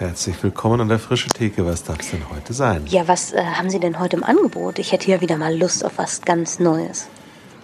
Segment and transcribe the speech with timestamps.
[0.00, 1.66] Herzlich willkommen an der frischen Theke.
[1.66, 2.86] Was darf es denn heute sein?
[2.86, 4.78] Ja, was äh, haben Sie denn heute im Angebot?
[4.78, 7.08] Ich hätte ja wieder mal Lust auf was ganz Neues.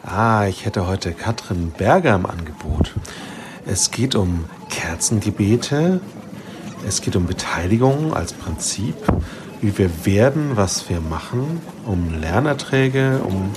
[0.05, 2.93] Ah, ich hätte heute Katrin Berger im Angebot.
[3.65, 6.03] Es geht um Kerzengebete,
[6.87, 8.97] es geht um Beteiligung als Prinzip,
[9.63, 13.51] wie wir werden, was wir machen, um Lernerträge, um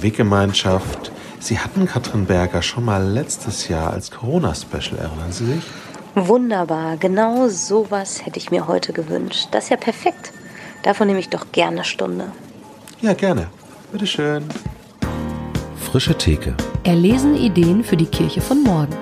[0.00, 1.10] Weggemeinschaft.
[1.40, 5.64] Sie hatten Katrin Berger schon mal letztes Jahr als Corona-Special, erinnern Sie sich?
[6.14, 9.48] Wunderbar, genau sowas hätte ich mir heute gewünscht.
[9.52, 10.32] Das ist ja perfekt.
[10.82, 12.32] Davon nehme ich doch gerne eine Stunde.
[13.00, 13.48] Ja, gerne.
[13.92, 14.44] Bitteschön.
[15.76, 16.54] Frische Theke.
[16.84, 18.94] Erlesen Ideen für die Kirche von morgen.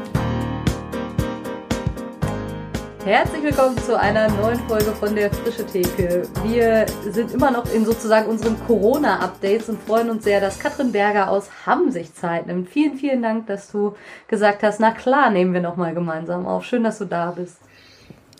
[3.08, 6.28] Herzlich willkommen zu einer neuen Folge von der Frische Theke.
[6.44, 11.30] Wir sind immer noch in sozusagen unseren Corona-Updates und freuen uns sehr, dass Katrin Berger
[11.30, 12.68] aus Hamm sich Zeit nimmt.
[12.68, 13.94] Vielen, vielen Dank, dass du
[14.26, 16.66] gesagt hast, na klar, nehmen wir nochmal gemeinsam auf.
[16.66, 17.56] Schön, dass du da bist.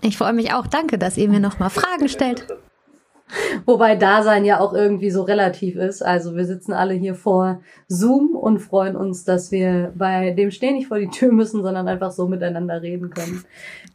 [0.03, 0.67] Ich freue mich auch.
[0.67, 2.47] Danke, dass ihr mir nochmal Fragen stellt.
[3.67, 6.03] Wobei Dasein ja auch irgendwie so relativ ist.
[6.03, 10.75] Also wir sitzen alle hier vor Zoom und freuen uns, dass wir bei dem Stehen
[10.75, 13.45] nicht vor die Tür müssen, sondern einfach so miteinander reden können.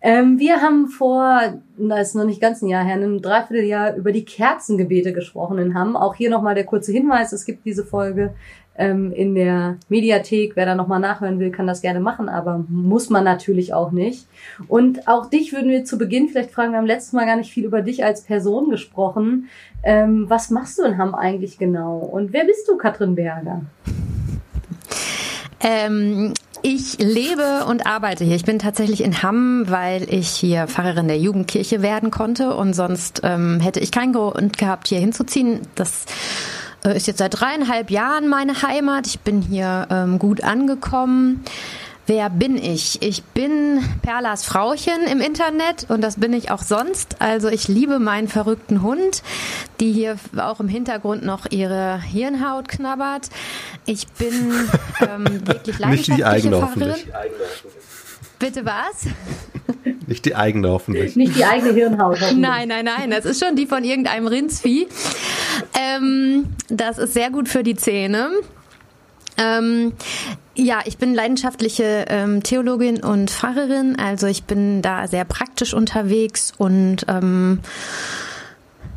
[0.02, 4.12] Ähm, wir haben vor, das ist noch nicht ganz ein Jahr her, einem Dreivierteljahr über
[4.12, 5.96] die Kerzengebete gesprochen in Hamm.
[5.96, 8.34] Auch hier nochmal der kurze Hinweis, es gibt diese Folge
[8.78, 10.56] ähm, in der Mediathek.
[10.56, 14.28] Wer da nochmal nachhören will, kann das gerne machen, aber muss man natürlich auch nicht.
[14.68, 17.52] Und auch dich würden wir zu Beginn vielleicht fragen, wir haben letztes Mal gar nicht
[17.52, 19.50] viel über dich als Person gesprochen.
[19.84, 21.98] Ähm, was machst du in Hamm eigentlich genau?
[21.98, 23.62] Und wer bist du, Katrin Berger?
[25.60, 28.36] Ähm, ich lebe und arbeite hier.
[28.36, 33.22] Ich bin tatsächlich in Hamm, weil ich hier Pfarrerin der Jugendkirche werden konnte und sonst
[33.24, 35.62] ähm, hätte ich keinen Grund gehabt, hier hinzuziehen.
[35.76, 36.06] Das
[36.90, 39.08] ist jetzt seit dreieinhalb Jahren meine Heimat.
[39.08, 41.44] Ich bin hier ähm, gut angekommen.
[42.06, 43.02] Wer bin ich?
[43.02, 47.22] Ich bin Perlas Frauchen im Internet und das bin ich auch sonst.
[47.22, 49.24] Also ich liebe meinen verrückten Hund,
[49.80, 53.30] die hier auch im Hintergrund noch ihre Hirnhaut knabbert.
[53.86, 54.34] Ich bin
[55.00, 56.96] ähm, wirklich leidenschaftliche Nicht die eigene Pfarrerin.
[58.38, 59.06] Bitte was?
[60.08, 61.16] Nicht die eigene hoffentlich.
[61.16, 62.20] Nicht die eigene Hirnhaut.
[62.20, 62.38] hoffentlich.
[62.38, 64.90] Nein, nein, nein, das ist schon die von irgendeinem Rindsvieh.
[65.76, 68.30] Ähm, das ist sehr gut für die Zähne.
[69.38, 69.94] Ähm,
[70.56, 76.54] ja, ich bin leidenschaftliche ähm, Theologin und Pfarrerin, also ich bin da sehr praktisch unterwegs
[76.56, 77.60] und ähm,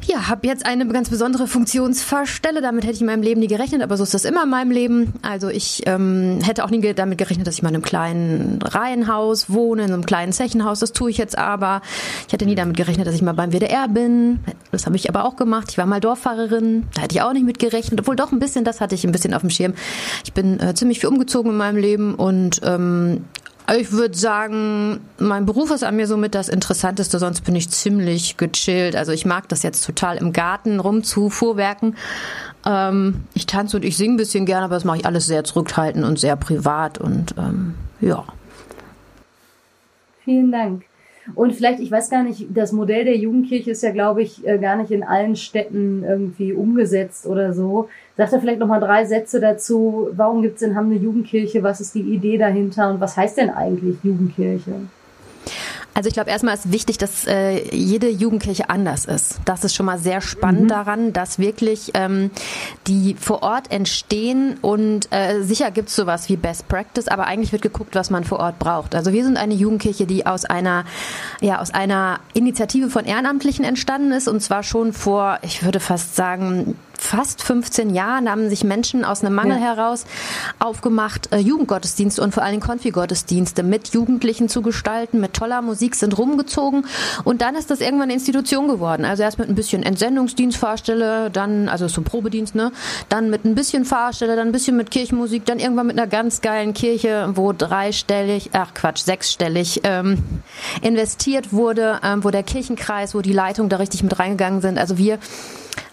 [0.06, 2.61] ja, habe jetzt eine ganz besondere Funktionsfahrstelle.
[2.61, 4.71] Damit hätte ich in meinem Leben nie gerechnet, aber so ist das immer in meinem
[4.71, 5.15] Leben.
[5.22, 9.50] Also ich ähm, hätte auch nie damit gerechnet, dass ich mal in einem kleinen Reihenhaus
[9.50, 10.81] wohne, in einem kleinen Zechenhaus.
[10.81, 11.83] Das tue ich jetzt aber.
[12.27, 14.41] Ich hätte nie damit gerechnet, dass ich mal beim WDR bin.
[14.72, 15.69] Das habe ich aber auch gemacht.
[15.71, 16.87] Ich war mal Dorffahrerin.
[16.94, 18.00] Da hätte ich auch nicht mit gerechnet.
[18.00, 19.75] Obwohl doch ein bisschen, das hatte ich ein bisschen auf dem Schirm.
[20.25, 23.25] Ich bin äh, ziemlich viel umgezogen in meinem Leben und ähm,
[23.75, 28.37] ich würde sagen, mein Beruf ist an mir somit das Interessanteste, sonst bin ich ziemlich
[28.37, 28.94] gechillt.
[28.94, 31.97] Also ich mag das jetzt total im Garten rumzufuhrwerken.
[32.65, 35.43] Ähm, ich tanze und ich singe ein bisschen gerne, aber das mache ich alles sehr
[35.43, 38.25] zurückhaltend und sehr privat und ähm, ja.
[40.25, 40.84] Vielen Dank.
[41.34, 44.59] Und vielleicht, ich weiß gar nicht, das Modell der Jugendkirche ist ja, glaube ich, äh,
[44.59, 47.88] gar nicht in allen Städten irgendwie umgesetzt oder so.
[48.16, 50.09] Sagt er vielleicht nochmal drei Sätze dazu.
[50.12, 51.62] Warum gibt es in Hamm eine Jugendkirche?
[51.62, 52.91] Was ist die Idee dahinter?
[52.91, 54.72] Und was heißt denn eigentlich Jugendkirche?
[55.96, 59.36] Also ich glaube, erstmal ist wichtig, dass äh, jede Jugendkirche anders ist.
[59.46, 60.68] Das ist schon mal sehr spannend Mhm.
[60.68, 62.30] daran, dass wirklich ähm,
[62.86, 67.52] die vor Ort entstehen und äh, sicher gibt es sowas wie Best Practice, aber eigentlich
[67.52, 68.94] wird geguckt, was man vor Ort braucht.
[68.94, 70.84] Also wir sind eine Jugendkirche, die aus einer
[71.40, 76.14] ja aus einer Initiative von Ehrenamtlichen entstanden ist und zwar schon vor, ich würde fast
[76.14, 79.76] sagen, fast 15 Jahren haben sich Menschen aus einem Mangel Ja.
[79.76, 80.04] heraus
[80.58, 86.16] aufgemacht, äh, Jugendgottesdienste und vor allem Konfi-Gottesdienste mit Jugendlichen zu gestalten, mit toller Musik sind
[86.18, 86.86] rumgezogen
[87.24, 89.04] und dann ist das irgendwann eine Institution geworden.
[89.04, 92.72] Also erst mit ein bisschen Entsendungsdienst, Fahrstelle, dann, also so Probedienst, ne,
[93.08, 96.40] dann mit ein bisschen Fahrstelle, dann ein bisschen mit Kirchenmusik, dann irgendwann mit einer ganz
[96.40, 100.22] geilen Kirche, wo dreistellig, ach Quatsch, sechsstellig ähm,
[100.82, 104.78] investiert wurde, ähm, wo der Kirchenkreis, wo die Leitung da richtig mit reingegangen sind.
[104.78, 105.19] Also wir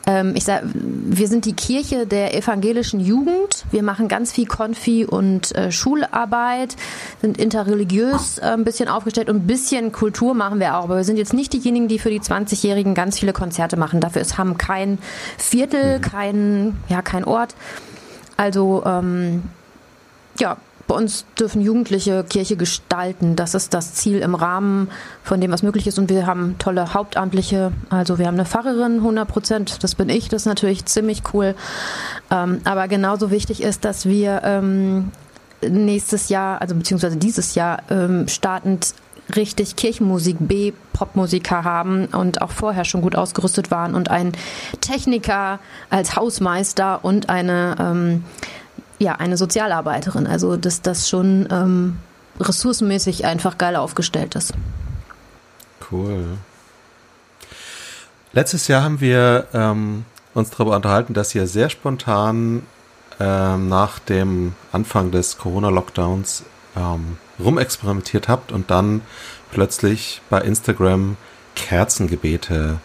[0.05, 3.65] ähm, ich sag, wir sind die Kirche der evangelischen Jugend.
[3.71, 6.75] Wir machen ganz viel Konfi und äh, Schularbeit,
[7.21, 10.83] sind interreligiös äh, ein bisschen aufgestellt und ein bisschen Kultur machen wir auch.
[10.83, 14.01] Aber wir sind jetzt nicht diejenigen, die für die 20-Jährigen ganz viele Konzerte machen.
[14.01, 14.97] Dafür ist Hamm kein
[15.37, 17.55] Viertel, kein, ja, kein Ort.
[18.35, 19.43] Also, ähm,
[20.39, 20.57] ja,
[20.87, 23.35] bei uns dürfen Jugendliche Kirche gestalten.
[23.35, 24.89] Das ist das Ziel im Rahmen
[25.23, 25.97] von dem, was möglich ist.
[25.97, 27.71] Und wir haben tolle Hauptamtliche.
[27.89, 29.83] Also wir haben eine Pfarrerin, 100 Prozent.
[29.83, 30.29] Das bin ich.
[30.29, 31.55] Das ist natürlich ziemlich cool.
[32.31, 35.11] Ähm, aber genauso wichtig ist, dass wir ähm,
[35.61, 38.93] nächstes Jahr, also beziehungsweise dieses Jahr ähm, startend
[39.35, 44.33] richtig Kirchenmusik, B-Popmusiker haben und auch vorher schon gut ausgerüstet waren und einen
[44.81, 45.59] Techniker
[45.89, 48.25] als Hausmeister und eine, ähm,
[49.03, 50.25] ja, eine Sozialarbeiterin.
[50.25, 51.97] Also, dass das schon ähm,
[52.39, 54.53] ressourcenmäßig einfach geil aufgestellt ist.
[55.91, 56.37] Cool.
[58.31, 62.63] Letztes Jahr haben wir ähm, uns darüber unterhalten, dass ihr sehr spontan
[63.19, 66.43] ähm, nach dem Anfang des Corona-Lockdowns
[66.75, 69.01] ähm, rumexperimentiert habt und dann
[69.51, 71.15] plötzlich bei Instagram
[71.55, 72.79] Kerzengebete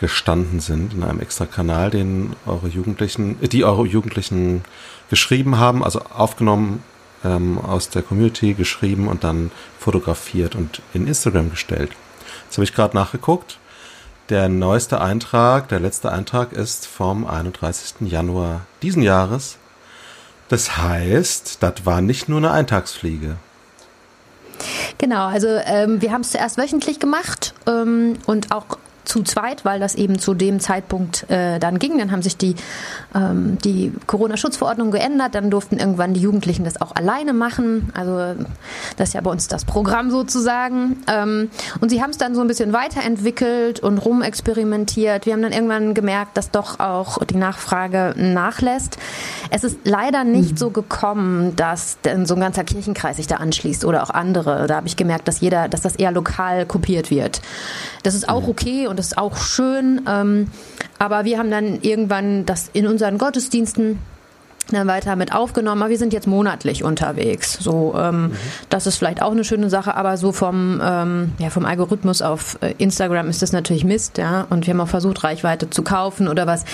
[0.00, 4.62] gestanden sind in einem extra Kanal, den eure Jugendlichen, äh, die eure Jugendlichen
[5.10, 6.82] geschrieben haben, also aufgenommen
[7.24, 11.92] ähm, aus der Community, geschrieben und dann fotografiert und in Instagram gestellt.
[12.44, 13.58] Jetzt habe ich gerade nachgeguckt.
[14.28, 18.10] Der neueste Eintrag, der letzte Eintrag ist vom 31.
[18.10, 19.56] Januar diesen Jahres.
[20.48, 23.36] Das heißt, das war nicht nur eine Eintagsfliege.
[24.98, 28.77] Genau, also ähm, wir haben es zuerst wöchentlich gemacht ähm, und auch
[29.08, 31.98] zu zweit, weil das eben zu dem Zeitpunkt äh, dann ging.
[31.98, 32.54] Dann haben sich die,
[33.14, 35.34] ähm, die Corona-Schutzverordnung geändert.
[35.34, 37.90] Dann durften irgendwann die Jugendlichen das auch alleine machen.
[37.94, 38.44] Also
[38.96, 41.02] das ist ja bei uns das Programm sozusagen.
[41.08, 41.50] Ähm,
[41.80, 45.24] und sie haben es dann so ein bisschen weiterentwickelt und rumexperimentiert.
[45.24, 48.98] Wir haben dann irgendwann gemerkt, dass doch auch die Nachfrage nachlässt.
[49.50, 50.56] Es ist leider nicht mhm.
[50.58, 54.66] so gekommen, dass denn so ein ganzer Kirchenkreis sich da anschließt oder auch andere.
[54.66, 57.40] Da habe ich gemerkt, dass jeder, dass das eher lokal kopiert wird.
[58.02, 60.02] Das ist auch okay und das ist auch schön.
[60.08, 60.48] Ähm,
[60.98, 63.98] aber wir haben dann irgendwann das in unseren Gottesdiensten
[64.70, 65.82] dann weiter mit aufgenommen.
[65.82, 67.54] Aber wir sind jetzt monatlich unterwegs.
[67.60, 68.32] So, ähm, mhm.
[68.68, 72.58] das ist vielleicht auch eine schöne Sache, aber so vom, ähm, ja, vom Algorithmus auf
[72.60, 74.46] äh, Instagram ist das natürlich Mist, ja.
[74.50, 76.64] Und wir haben auch versucht, Reichweite zu kaufen oder was.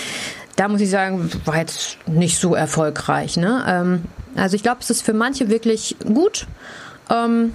[0.56, 3.36] Da muss ich sagen, war jetzt nicht so erfolgreich.
[3.36, 3.64] Ne?
[3.66, 4.02] Ähm,
[4.36, 6.46] also ich glaube, es ist für manche wirklich gut.
[7.10, 7.52] Ähm,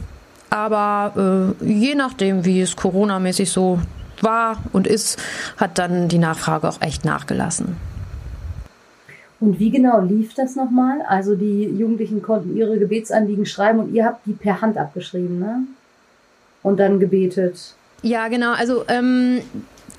[0.49, 3.79] aber äh, je nachdem, wie es Corona-mäßig so
[4.23, 5.17] war und ist,
[5.57, 7.77] hat dann die Nachfrage auch echt nachgelassen.
[9.39, 11.01] Und wie genau lief das nochmal?
[11.07, 15.63] Also die Jugendlichen konnten ihre Gebetsanliegen schreiben und ihr habt die per Hand abgeschrieben, ne?
[16.61, 17.73] Und dann gebetet.
[18.01, 18.51] Ja, genau.
[18.51, 19.41] Also ähm,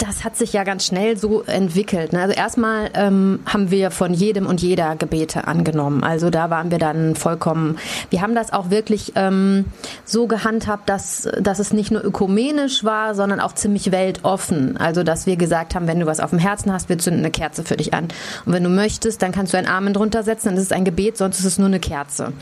[0.01, 2.15] das hat sich ja ganz schnell so entwickelt.
[2.15, 2.23] Ne?
[2.23, 6.03] Also erstmal ähm, haben wir von jedem und jeder Gebete angenommen.
[6.03, 7.79] Also da waren wir dann vollkommen.
[8.09, 9.67] Wir haben das auch wirklich ähm,
[10.07, 14.79] so gehandhabt, dass, dass es nicht nur ökumenisch war, sondern auch ziemlich weltoffen.
[14.79, 17.31] Also dass wir gesagt haben, wenn du was auf dem Herzen hast, wir zünden eine
[17.31, 18.05] Kerze für dich an.
[18.47, 20.87] Und wenn du möchtest, dann kannst du einen Amen drunter setzen, dann ist es ein
[20.87, 22.33] Gebet, sonst ist es nur eine Kerze.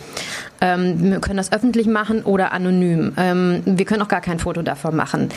[0.60, 3.14] Ähm, wir können das öffentlich machen oder anonym.
[3.16, 5.31] Ähm, wir können auch gar kein Foto davon machen.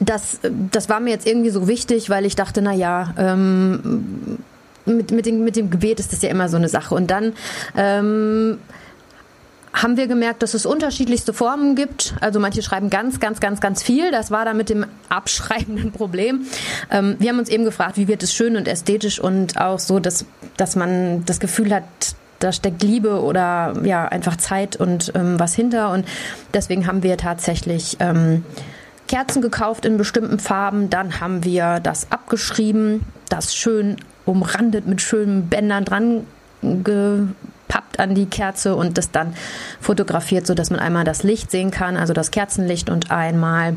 [0.00, 0.40] Das,
[0.70, 4.38] das war mir jetzt irgendwie so wichtig, weil ich dachte, na ja, ähm,
[4.84, 6.94] mit, mit, dem, mit dem Gebet ist das ja immer so eine Sache.
[6.94, 7.32] Und dann
[7.76, 8.58] ähm,
[9.72, 12.14] haben wir gemerkt, dass es unterschiedlichste Formen gibt.
[12.20, 14.10] Also manche schreiben ganz, ganz, ganz, ganz viel.
[14.10, 16.46] Das war da mit dem abschreibenden Problem.
[16.90, 20.00] Ähm, wir haben uns eben gefragt, wie wird es schön und ästhetisch und auch so,
[20.00, 20.24] dass,
[20.56, 21.84] dass man das Gefühl hat,
[22.38, 25.92] da steckt Liebe oder ja einfach Zeit und ähm, was hinter.
[25.92, 26.06] Und
[26.54, 28.44] deswegen haben wir tatsächlich ähm,
[29.08, 30.90] Kerzen gekauft in bestimmten Farben.
[30.90, 36.26] Dann haben wir das abgeschrieben, das schön umrandet mit schönen Bändern dran
[36.62, 39.34] gepappt an die Kerze und das dann
[39.80, 43.76] fotografiert, sodass man einmal das Licht sehen kann, also das Kerzenlicht und einmal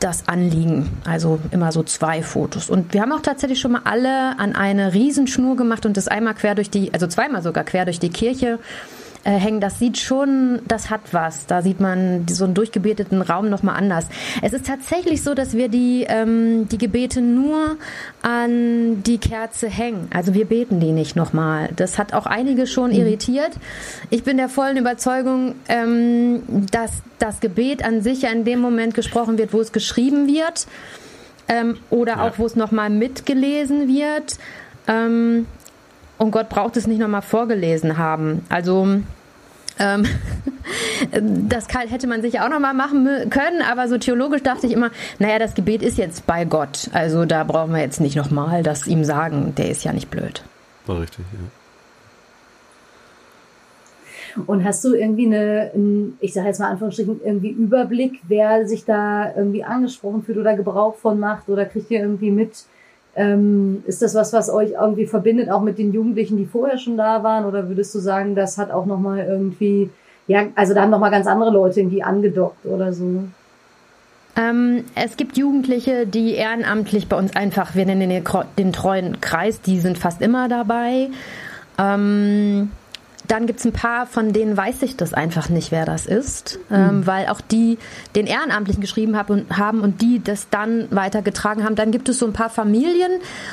[0.00, 0.88] das Anliegen.
[1.04, 2.70] Also immer so zwei Fotos.
[2.70, 6.34] Und wir haben auch tatsächlich schon mal alle an eine Riesenschnur gemacht und das einmal
[6.34, 8.58] quer durch die, also zweimal sogar quer durch die Kirche
[9.24, 11.46] äh, hängen, das sieht schon, das hat was.
[11.46, 14.06] Da sieht man so einen durchgebeteten Raum nochmal anders.
[14.40, 17.76] Es ist tatsächlich so, dass wir die, ähm, die Gebete nur
[18.22, 20.08] an die Kerze hängen.
[20.12, 21.68] Also wir beten die nicht nochmal.
[21.76, 22.96] Das hat auch einige schon mhm.
[22.96, 23.52] irritiert.
[24.08, 28.94] Ich bin der vollen Überzeugung, ähm, dass das Gebet an sich ja in dem Moment
[28.94, 30.66] gesprochen wird, wo es geschrieben wird.
[31.46, 32.22] Ähm, oder ja.
[32.22, 34.38] auch, wo es nochmal mitgelesen wird.
[34.86, 35.46] Ähm,
[36.20, 38.44] und Gott braucht es nicht nochmal vorgelesen haben.
[38.50, 38.86] Also
[39.78, 40.04] ähm,
[41.48, 45.38] das hätte man sich auch nochmal machen können, aber so theologisch dachte ich immer, naja,
[45.38, 46.90] das Gebet ist jetzt bei Gott.
[46.92, 50.44] Also da brauchen wir jetzt nicht nochmal das ihm sagen, der ist ja nicht blöd.
[50.86, 51.38] War richtig, ja.
[54.46, 55.72] Und hast du irgendwie eine,
[56.20, 60.96] ich sage jetzt mal Anführungsstrichen, irgendwie Überblick, wer sich da irgendwie angesprochen fühlt oder Gebrauch
[60.96, 62.64] von macht oder kriegt ihr irgendwie mit,
[63.16, 66.96] ähm, ist das was, was euch irgendwie verbindet, auch mit den Jugendlichen, die vorher schon
[66.96, 67.44] da waren?
[67.44, 69.90] Oder würdest du sagen, das hat auch nochmal irgendwie,
[70.26, 73.24] ja, also da haben nochmal ganz andere Leute irgendwie angedockt oder so?
[74.36, 78.24] Ähm, es gibt Jugendliche, die ehrenamtlich bei uns einfach, wir nennen den,
[78.58, 81.08] den treuen Kreis, die sind fast immer dabei.
[81.78, 82.70] Ähm,
[83.30, 86.58] dann gibt es ein paar, von denen weiß ich das einfach nicht, wer das ist,
[86.68, 86.76] mhm.
[86.76, 87.78] ähm, weil auch die
[88.16, 91.76] den Ehrenamtlichen geschrieben hab und, haben und die das dann weitergetragen haben.
[91.76, 93.12] Dann gibt es so ein paar Familien,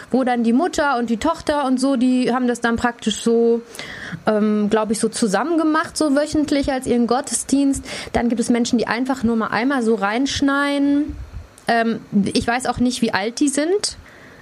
[0.10, 3.62] wo dann die Mutter und die Tochter und so, die haben das dann praktisch so,
[4.26, 7.86] ähm, glaube ich, so zusammen gemacht, so wöchentlich als ihren Gottesdienst.
[8.14, 11.16] Dann gibt es Menschen, die einfach nur mal einmal so reinschneien.
[11.68, 12.00] Ähm,
[12.34, 13.98] ich weiß auch nicht, wie alt die sind.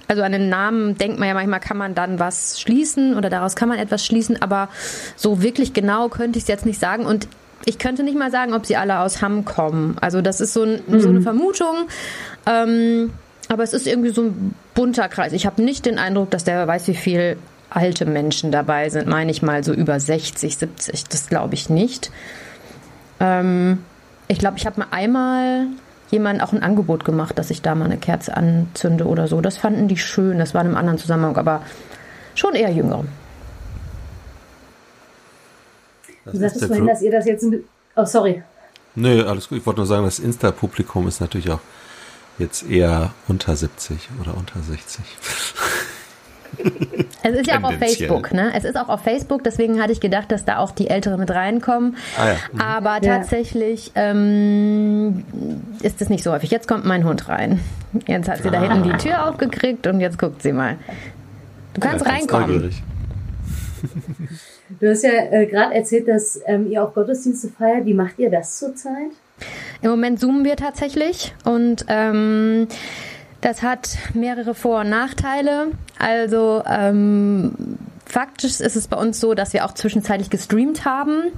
[0.08, 3.56] Also an den Namen denkt man ja manchmal, kann man dann was schließen oder daraus
[3.56, 4.68] kann man etwas schließen, aber
[5.16, 7.06] so wirklich genau könnte ich es jetzt nicht sagen.
[7.06, 7.28] Und
[7.64, 9.96] ich könnte nicht mal sagen, ob sie alle aus Hamm kommen.
[10.00, 11.00] Also das ist so, ein, mhm.
[11.00, 11.88] so eine Vermutung.
[12.46, 13.12] Ähm,
[13.48, 15.32] aber es ist irgendwie so ein bunter Kreis.
[15.32, 17.36] Ich habe nicht den Eindruck, dass der weiß, wie viel
[17.70, 19.08] alte Menschen dabei sind.
[19.08, 21.04] Meine ich mal so über 60, 70.
[21.04, 22.10] Das glaube ich nicht.
[23.20, 23.78] Ähm,
[24.28, 25.66] ich glaube, ich habe mal einmal
[26.10, 29.40] jemand auch ein Angebot gemacht, dass ich da mal eine Kerze anzünde oder so.
[29.40, 30.38] Das fanden die schön.
[30.38, 31.62] Das war in einem anderen Zusammenhang, aber
[32.34, 33.04] schon eher jünger.
[36.24, 37.44] du sagtest vorhin, dass ihr das jetzt.
[37.96, 38.42] Oh, sorry.
[38.94, 39.58] Nö, alles gut.
[39.58, 41.60] Ich wollte nur sagen, das Insta-Publikum ist natürlich auch
[42.38, 45.04] jetzt eher unter 70 oder unter 60.
[47.22, 48.52] Es ist ja auch auf Facebook, ne?
[48.54, 51.30] Es ist auch auf Facebook, deswegen hatte ich gedacht, dass da auch die Ältere mit
[51.30, 51.96] reinkommen.
[52.18, 52.34] Ah, ja.
[52.52, 52.60] mhm.
[52.60, 55.24] Aber tatsächlich ähm,
[55.82, 56.50] ist es nicht so häufig.
[56.50, 57.60] Jetzt kommt mein Hund rein.
[58.06, 58.52] Jetzt hat sie ah.
[58.52, 60.76] da hinten die Tür aufgekriegt und jetzt guckt sie mal.
[61.74, 62.46] Du kannst ja, reinkommen.
[62.46, 62.82] Neugierig.
[64.80, 67.86] Du hast ja äh, gerade erzählt, dass ähm, ihr auch Gottesdienste feiert.
[67.86, 69.12] Wie macht ihr das zurzeit?
[69.82, 72.66] Im Moment zoomen wir tatsächlich und ähm,
[73.40, 75.68] das hat mehrere Vor- und Nachteile.
[75.98, 81.32] Also ähm, faktisch ist es bei uns so, dass wir auch zwischenzeitlich gestreamt haben.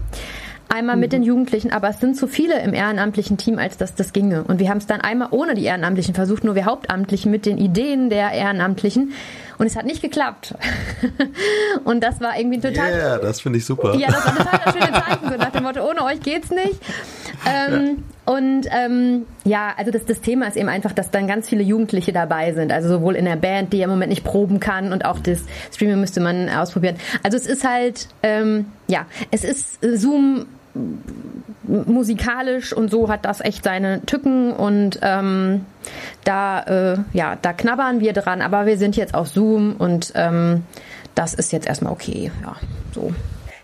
[0.71, 1.29] Einmal mit den mhm.
[1.29, 4.45] Jugendlichen, aber es sind zu viele im ehrenamtlichen Team, als dass das ginge.
[4.45, 7.57] Und wir haben es dann einmal ohne die Ehrenamtlichen versucht, nur wir Hauptamtlichen mit den
[7.57, 9.13] Ideen der Ehrenamtlichen.
[9.57, 10.55] Und es hat nicht geklappt.
[11.85, 12.91] und das war irgendwie total.
[12.91, 13.95] Ja, yeah, das finde ich super.
[13.95, 16.81] Ja, das war total das schöne Zeichen, so nach dem Motto, ohne euch geht's nicht.
[17.47, 17.93] Ähm, ja.
[18.29, 22.13] Und ähm, ja, also das, das Thema ist eben einfach, dass dann ganz viele Jugendliche
[22.13, 22.73] dabei sind.
[22.73, 25.47] Also sowohl in der Band, die ja im Moment nicht proben kann, und auch das
[25.73, 26.97] Streaming müsste man ausprobieren.
[27.23, 30.45] Also es ist halt, ähm, ja, es ist Zoom
[31.65, 35.65] musikalisch und so hat das echt seine Tücken und ähm,
[36.25, 40.65] da, äh, ja, da knabbern wir dran, aber wir sind jetzt auf Zoom und ähm,
[41.15, 42.31] das ist jetzt erstmal okay.
[42.43, 42.57] Ja,
[42.95, 43.11] so.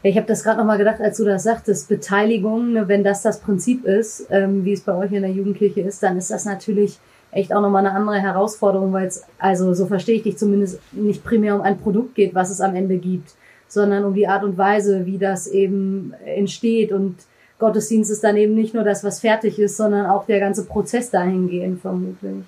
[0.04, 3.40] Ich habe das gerade nochmal gedacht, als du das sagtest, Beteiligung, ne, wenn das das
[3.40, 6.98] Prinzip ist, ähm, wie es bei euch in der Jugendkirche ist, dann ist das natürlich
[7.30, 11.24] echt auch nochmal eine andere Herausforderung, weil es, also so verstehe ich dich zumindest, nicht
[11.24, 13.30] primär um ein Produkt geht, was es am Ende gibt,
[13.66, 17.16] sondern um die Art und Weise, wie das eben entsteht und
[17.58, 21.10] Gottesdienst ist dann eben nicht nur das, was fertig ist, sondern auch der ganze Prozess
[21.10, 22.44] dahingehend vermutlich.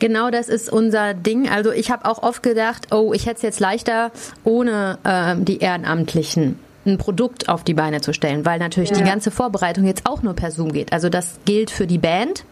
[0.00, 1.48] Genau, das ist unser Ding.
[1.48, 4.10] Also ich habe auch oft gedacht, oh, ich hätte es jetzt leichter
[4.44, 8.96] ohne äh, die Ehrenamtlichen ein Produkt auf die Beine zu stellen, weil natürlich ja.
[8.96, 10.92] die ganze Vorbereitung jetzt auch nur per Zoom geht.
[10.92, 12.44] Also das gilt für die Band,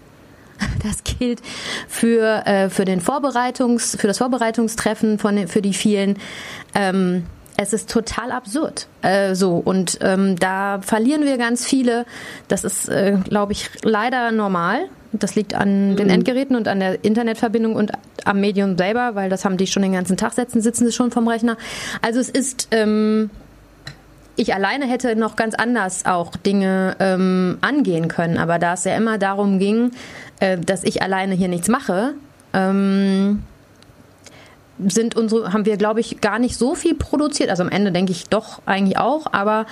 [0.82, 1.40] das gilt
[1.88, 6.18] für, äh, für den Vorbereitungs, für das Vorbereitungstreffen von, für die vielen.
[6.74, 7.24] Ähm,
[7.58, 8.86] es ist total absurd.
[9.02, 12.04] Äh, so und ähm, da verlieren wir ganz viele.
[12.48, 14.88] Das ist, äh, glaube ich, leider normal.
[15.12, 15.96] Das liegt an mhm.
[15.96, 17.92] den Endgeräten und an der Internetverbindung und
[18.24, 21.10] am Medium selber, weil das haben die schon den ganzen Tag setzen, sitzen sie schon
[21.10, 21.56] vom Rechner.
[22.02, 23.30] Also es ist ähm,
[24.36, 28.96] ich alleine hätte noch ganz anders auch Dinge ähm, angehen können, aber da es ja
[28.96, 29.92] immer darum ging,
[30.40, 32.14] äh, dass ich alleine hier nichts mache,
[32.52, 33.42] ähm,
[34.78, 37.48] sind unsere, haben wir, glaube ich, gar nicht so viel produziert.
[37.48, 39.64] Also am Ende denke ich doch eigentlich auch, aber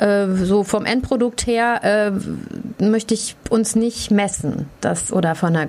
[0.00, 4.68] äh, so vom Endprodukt her äh, möchte ich uns nicht messen.
[4.80, 5.68] Das oder von der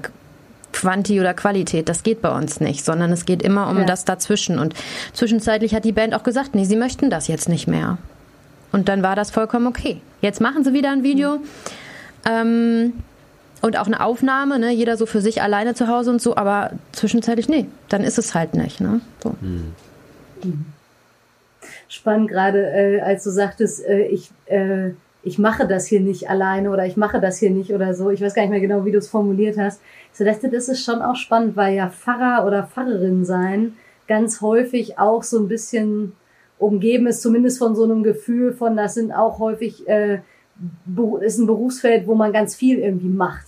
[0.71, 3.85] Quanti oder Qualität, das geht bei uns nicht, sondern es geht immer um ja.
[3.85, 4.57] das dazwischen.
[4.57, 4.73] Und
[5.13, 7.97] zwischenzeitlich hat die Band auch gesagt, nee, sie möchten das jetzt nicht mehr.
[8.71, 10.01] Und dann war das vollkommen okay.
[10.21, 11.37] Jetzt machen sie wieder ein Video.
[11.37, 11.43] Mhm.
[12.25, 12.93] Ähm,
[13.61, 14.71] und auch eine Aufnahme, ne?
[14.71, 18.33] jeder so für sich alleine zu Hause und so, aber zwischenzeitlich, nee, dann ist es
[18.33, 18.79] halt nicht.
[18.79, 19.01] Ne?
[19.21, 19.35] So.
[19.41, 19.73] Mhm.
[21.89, 24.91] Spannend gerade, äh, als du sagtest, äh, ich, äh,
[25.23, 28.09] ich mache das hier nicht alleine oder ich mache das hier nicht oder so.
[28.09, 29.81] Ich weiß gar nicht mehr genau, wie du es formuliert hast.
[30.13, 33.73] So, das, das ist schon auch spannend, weil ja Pfarrer oder Pfarrerin sein
[34.07, 36.13] ganz häufig auch so ein bisschen
[36.59, 40.19] umgeben ist, zumindest von so einem Gefühl von, das sind auch häufig äh,
[41.21, 43.45] ist ein Berufsfeld, wo man ganz viel irgendwie macht.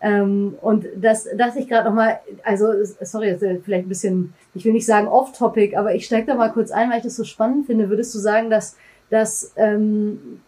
[0.00, 4.86] Ähm, und das dachte ich gerade nochmal, also sorry, vielleicht ein bisschen, ich will nicht
[4.86, 7.90] sagen off-topic, aber ich steige da mal kurz ein, weil ich das so spannend finde.
[7.90, 8.76] Würdest du sagen, dass
[9.10, 10.40] das ähm,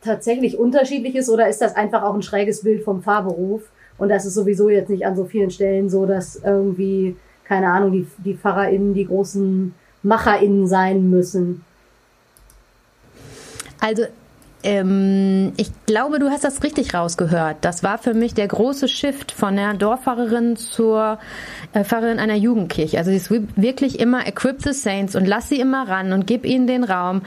[0.00, 3.70] tatsächlich unterschiedlich ist oder ist das einfach auch ein schräges Bild vom Fahrberuf?
[3.98, 7.14] Und das ist sowieso jetzt nicht an so vielen Stellen so, dass irgendwie,
[7.44, 11.64] keine Ahnung, die, die PfarrerInnen die großen MacherInnen sein müssen.
[13.80, 14.06] Also
[14.64, 17.58] ähm, ich glaube, du hast das richtig rausgehört.
[17.62, 21.18] Das war für mich der große Shift von der Dorffahrerin zur
[21.72, 22.98] äh, Pfarrerin einer Jugendkirche.
[22.98, 26.46] Also sie ist wirklich immer equip the saints und lass sie immer ran und gib
[26.46, 27.22] ihnen den Raum.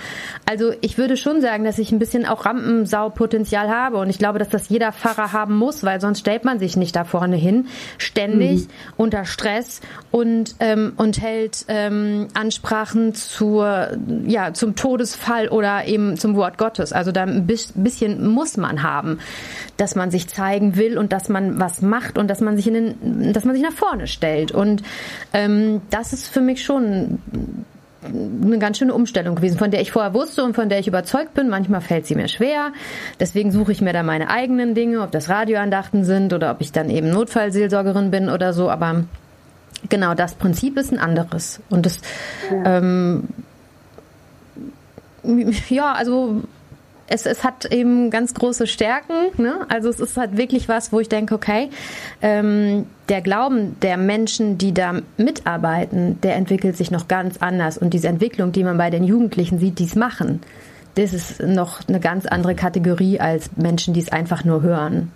[0.45, 4.39] Also ich würde schon sagen, dass ich ein bisschen auch Rampensau-Potenzial habe und ich glaube,
[4.39, 7.67] dass das jeder Pfarrer haben muss, weil sonst stellt man sich nicht da vorne hin,
[7.97, 8.71] ständig mhm.
[8.97, 13.89] unter Stress und ähm, und hält ähm, Ansprachen zur
[14.25, 16.93] ja zum Todesfall oder eben zum Wort Gottes.
[16.93, 19.19] Also da ein bisschen muss man haben,
[19.77, 22.73] dass man sich zeigen will und dass man was macht und dass man sich in
[22.73, 24.51] den, dass man sich nach vorne stellt.
[24.51, 24.83] Und
[25.33, 27.19] ähm, das ist für mich schon
[28.05, 31.33] eine ganz schöne Umstellung gewesen, von der ich vorher wusste und von der ich überzeugt
[31.33, 31.49] bin.
[31.49, 32.71] Manchmal fällt sie mir schwer.
[33.19, 36.71] Deswegen suche ich mir da meine eigenen Dinge, ob das Radioandachten sind oder ob ich
[36.71, 38.69] dann eben Notfallseelsorgerin bin oder so.
[38.69, 39.05] Aber
[39.89, 41.61] genau das Prinzip ist ein anderes.
[41.69, 42.01] Und das,
[42.51, 43.27] ja, ähm,
[45.69, 46.43] ja also
[47.07, 49.13] es, es hat eben ganz große Stärken.
[49.37, 49.59] Ne?
[49.69, 51.69] Also es ist halt wirklich was, wo ich denke, okay,
[52.21, 57.77] ähm, der Glauben der Menschen, die da mitarbeiten, der entwickelt sich noch ganz anders.
[57.77, 60.41] Und diese Entwicklung, die man bei den Jugendlichen sieht, die es machen,
[60.95, 65.11] das ist noch eine ganz andere Kategorie als Menschen, die es einfach nur hören.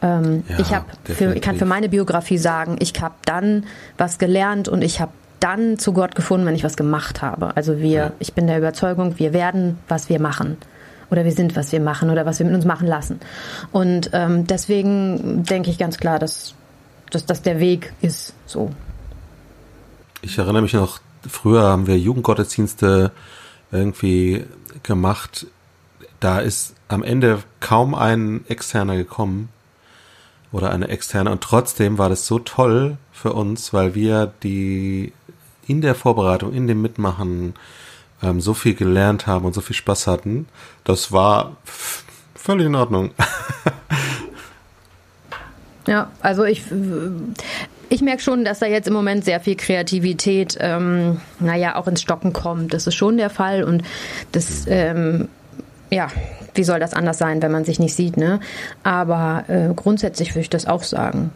[0.00, 3.66] Ähm, ja, ich, hab für, ich kann für meine Biografie sagen, ich habe dann
[3.98, 7.56] was gelernt und ich habe dann zu Gott gefunden, wenn ich was gemacht habe.
[7.56, 8.12] Also wir, ja.
[8.20, 10.56] ich bin der Überzeugung, wir werden, was wir machen
[11.12, 13.20] oder wir sind, was wir machen oder was wir mit uns machen lassen.
[13.70, 16.54] Und ähm, deswegen denke ich ganz klar, dass,
[17.10, 18.72] dass das der Weg ist so.
[20.22, 23.12] Ich erinnere mich noch, früher haben wir Jugendgottesdienste
[23.70, 24.44] irgendwie
[24.82, 25.46] gemacht.
[26.18, 29.50] Da ist am Ende kaum ein Externer gekommen
[30.50, 31.30] oder eine Externe.
[31.30, 35.12] Und trotzdem war das so toll für uns, weil wir die
[35.66, 37.54] in der Vorbereitung, in dem Mitmachen,
[38.22, 40.46] ähm, so viel gelernt haben und so viel Spaß hatten.
[40.84, 41.56] Das war
[42.34, 43.10] völlig in Ordnung.
[45.86, 46.62] ja, also ich,
[47.88, 52.02] ich merke schon, dass da jetzt im Moment sehr viel Kreativität, ähm, naja, auch ins
[52.02, 52.74] Stocken kommt.
[52.74, 53.82] Das ist schon der Fall und
[54.32, 55.28] das, ähm,
[55.90, 56.08] ja,
[56.54, 58.40] wie soll das anders sein, wenn man sich nicht sieht, ne?
[58.82, 61.30] Aber äh, grundsätzlich würde ich das auch sagen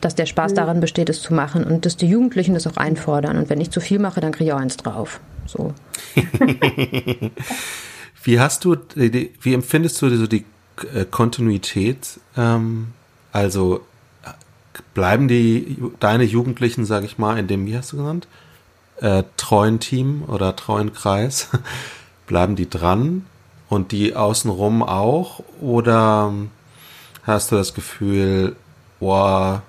[0.00, 3.36] dass der Spaß daran besteht, es zu machen und dass die Jugendlichen das auch einfordern.
[3.36, 5.20] Und wenn ich zu viel mache, dann kriege ich auch eins drauf.
[5.46, 5.74] So.
[8.22, 10.44] wie hast du, wie empfindest du so die
[10.94, 12.20] äh, Kontinuität?
[12.36, 12.88] Ähm,
[13.32, 13.80] also
[14.94, 18.28] bleiben die deine Jugendlichen, sage ich mal, in dem, wie hast du genannt,
[19.00, 21.48] äh, treuen Team oder treuen Kreis,
[22.26, 23.26] bleiben die dran
[23.68, 25.42] und die außenrum auch?
[25.60, 26.32] Oder
[27.24, 28.56] hast du das Gefühl,
[29.00, 29.62] boah,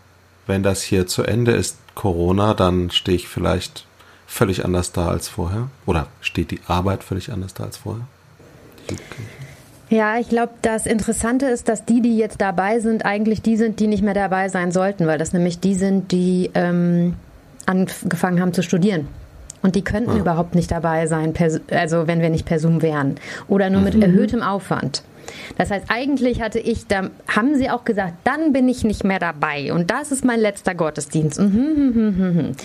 [0.49, 3.85] wenn das hier zu Ende ist, Corona, dann stehe ich vielleicht
[4.27, 5.69] völlig anders da als vorher?
[5.85, 8.05] Oder steht die Arbeit völlig anders da als vorher?
[9.89, 13.79] Ja, ich glaube, das Interessante ist, dass die, die jetzt dabei sind, eigentlich die sind,
[13.79, 17.15] die nicht mehr dabei sein sollten, weil das nämlich die sind, die ähm,
[17.65, 19.07] angefangen haben zu studieren.
[19.61, 20.17] Und die könnten ah.
[20.17, 21.33] überhaupt nicht dabei sein,
[21.71, 23.15] also wenn wir nicht per Zoom wären.
[23.47, 24.03] Oder nur mit mhm.
[24.03, 25.03] erhöhtem Aufwand.
[25.57, 29.19] Das heißt, eigentlich hatte ich, da haben sie auch gesagt, dann bin ich nicht mehr
[29.19, 29.73] dabei.
[29.73, 31.39] Und das ist mein letzter Gottesdienst.
[31.39, 32.55] Mhm, mhm, mhm,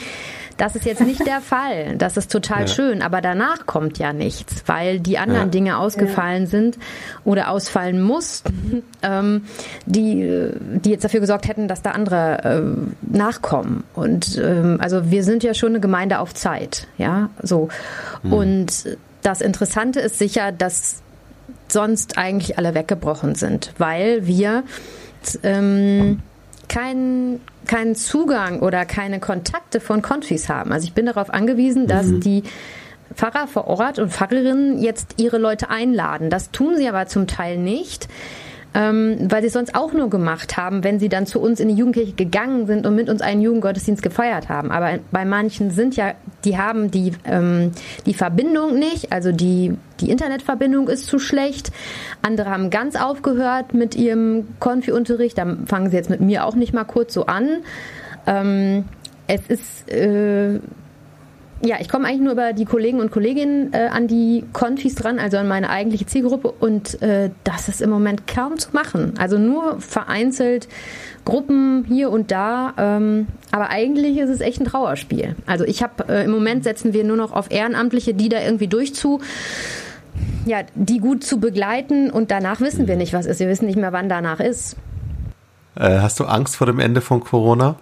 [0.56, 1.96] das ist jetzt nicht der Fall.
[1.96, 2.66] Das ist total ja.
[2.68, 5.50] schön, aber danach kommt ja nichts, weil die anderen ja.
[5.50, 6.48] Dinge ausgefallen ja.
[6.48, 6.78] sind
[7.24, 9.44] oder ausfallen mussten, ähm,
[9.86, 13.84] die, die jetzt dafür gesorgt hätten, dass da andere äh, nachkommen.
[13.94, 17.68] Und ähm, also wir sind ja schon eine Gemeinde auf Zeit, ja, so.
[18.22, 18.32] Mhm.
[18.32, 21.02] Und das Interessante ist sicher, dass
[21.68, 24.64] sonst eigentlich alle weggebrochen sind, weil wir
[25.42, 26.20] ähm,
[26.68, 30.72] keinen keinen Zugang oder keine Kontakte von Konfis haben.
[30.72, 32.20] Also ich bin darauf angewiesen, dass mhm.
[32.20, 32.42] die
[33.14, 36.30] Pfarrer vor Ort und Pfarrerinnen jetzt ihre Leute einladen.
[36.30, 38.08] Das tun sie aber zum Teil nicht
[38.74, 41.68] ähm, weil sie es sonst auch nur gemacht haben, wenn sie dann zu uns in
[41.68, 44.72] die Jugendkirche gegangen sind und mit uns einen Jugendgottesdienst gefeiert haben.
[44.72, 47.70] Aber bei manchen sind ja, die haben die, ähm,
[48.04, 51.70] die Verbindung nicht, also die, die Internetverbindung ist zu schlecht.
[52.20, 56.74] Andere haben ganz aufgehört mit ihrem Konfi-Unterricht, da fangen sie jetzt mit mir auch nicht
[56.74, 57.62] mal kurz so an.
[58.26, 58.84] Ähm,
[59.26, 60.58] es ist äh,
[61.62, 65.18] ja, ich komme eigentlich nur über die Kollegen und Kolleginnen äh, an die Konfis dran,
[65.18, 66.50] also an meine eigentliche Zielgruppe.
[66.50, 69.14] Und äh, das ist im Moment kaum zu machen.
[69.18, 70.68] Also nur vereinzelt
[71.24, 72.74] Gruppen hier und da.
[72.76, 75.36] Ähm, aber eigentlich ist es echt ein Trauerspiel.
[75.46, 78.68] Also ich habe äh, im Moment setzen wir nur noch auf Ehrenamtliche, die da irgendwie
[78.68, 79.20] durchzu
[80.46, 83.40] ja, die gut zu begleiten und danach wissen wir nicht, was ist.
[83.40, 84.76] Wir wissen nicht mehr, wann danach ist.
[85.76, 87.76] Äh, hast du Angst vor dem Ende von Corona?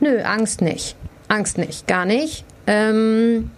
[0.00, 0.96] Nö, Angst nicht.
[1.32, 2.44] Angst nicht, gar nicht.
[2.66, 3.50] Ähm,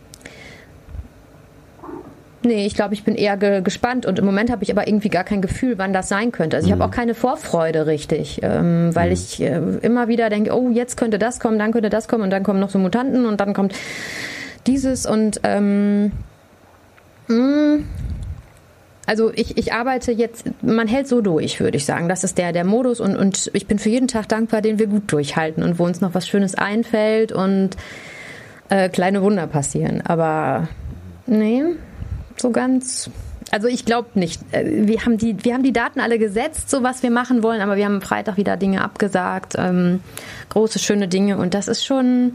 [2.46, 5.08] Nee, ich glaube, ich bin eher ge gespannt und im Moment habe ich aber irgendwie
[5.08, 6.56] gar kein Gefühl, wann das sein könnte.
[6.56, 10.68] Also ich habe auch keine Vorfreude richtig, ähm, weil ich äh, immer wieder denke, oh,
[10.68, 13.40] jetzt könnte das kommen, dann könnte das kommen und dann kommen noch so Mutanten und
[13.40, 13.74] dann kommt
[14.66, 16.12] dieses und ähm,
[17.28, 17.78] mh,
[19.06, 22.08] also ich, ich arbeite jetzt, man hält so durch, würde ich sagen.
[22.08, 24.86] Das ist der, der Modus und, und ich bin für jeden Tag dankbar, den wir
[24.86, 27.76] gut durchhalten und wo uns noch was Schönes einfällt und
[28.68, 30.00] äh, kleine Wunder passieren.
[30.02, 30.68] Aber
[31.26, 31.62] nee,
[32.36, 33.10] so ganz.
[33.50, 34.40] Also ich glaube nicht.
[34.52, 37.60] Äh, Wir haben, die, wir haben die Daten alle gesetzt, so was wir machen wollen,
[37.60, 39.54] aber wir haben am Freitag wieder Dinge abgesagt.
[39.58, 40.00] Ähm,
[40.48, 42.32] große, schöne Dinge und das ist schon,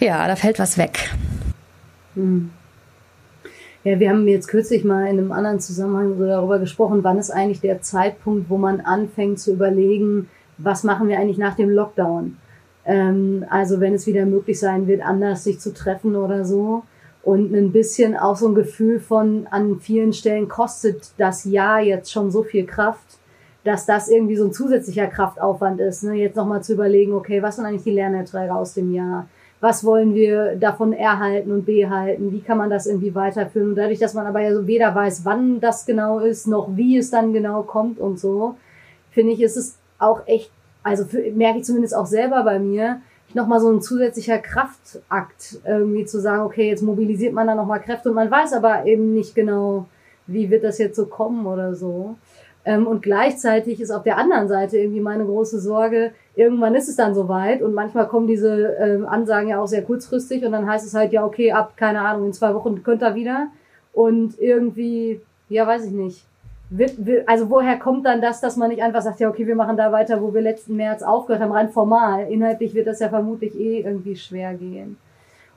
[0.00, 1.10] ja, da fällt was weg.
[3.88, 7.30] Ja, wir haben jetzt kürzlich mal in einem anderen Zusammenhang so darüber gesprochen, wann ist
[7.30, 12.36] eigentlich der Zeitpunkt, wo man anfängt zu überlegen, was machen wir eigentlich nach dem Lockdown?
[12.84, 16.82] Ähm, also wenn es wieder möglich sein wird, anders sich zu treffen oder so.
[17.22, 22.12] Und ein bisschen auch so ein Gefühl von, an vielen Stellen kostet das Jahr jetzt
[22.12, 23.16] schon so viel Kraft,
[23.64, 26.02] dass das irgendwie so ein zusätzlicher Kraftaufwand ist.
[26.02, 26.12] Ne?
[26.12, 29.30] Jetzt nochmal zu überlegen, okay, was sind eigentlich die Lernerträge aus dem Jahr?
[29.60, 33.70] Was wollen wir davon erhalten und behalten, wie kann man das irgendwie weiterführen.
[33.70, 36.96] Und dadurch, dass man aber ja so weder weiß, wann das genau ist, noch wie
[36.96, 38.54] es dann genau kommt und so,
[39.10, 40.50] finde ich, ist es auch echt,
[40.82, 43.00] also für, merke ich zumindest auch selber bei mir,
[43.34, 48.08] nochmal so ein zusätzlicher Kraftakt, irgendwie zu sagen, okay, jetzt mobilisiert man da nochmal Kräfte
[48.08, 49.86] und man weiß aber eben nicht genau,
[50.26, 52.16] wie wird das jetzt so kommen oder so.
[52.64, 56.94] Ähm, und gleichzeitig ist auf der anderen Seite irgendwie meine große Sorge, irgendwann ist es
[56.94, 60.86] dann soweit und manchmal kommen diese ähm, Ansagen ja auch sehr kurzfristig und dann heißt
[60.86, 63.48] es halt, ja, okay, ab, keine Ahnung, in zwei Wochen könnt ihr wieder.
[63.92, 66.24] Und irgendwie, ja, weiß ich nicht.
[67.26, 69.90] Also woher kommt dann das, dass man nicht einfach sagt, ja, okay, wir machen da
[69.90, 72.30] weiter, wo wir letzten März aufgehört haben, rein formal.
[72.30, 74.96] Inhaltlich wird das ja vermutlich eh irgendwie schwer gehen.